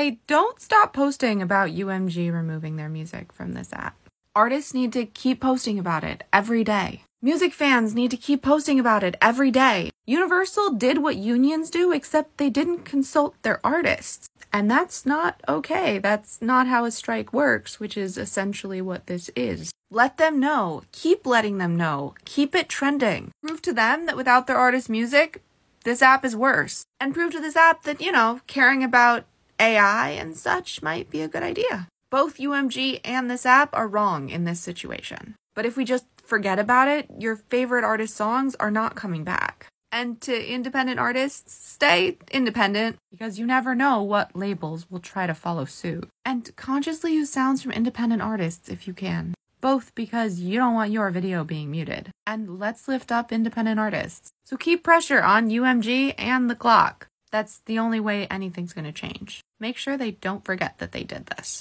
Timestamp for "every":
6.32-6.64, 9.20-9.50